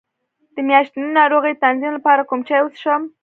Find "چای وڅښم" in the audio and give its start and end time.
2.47-3.01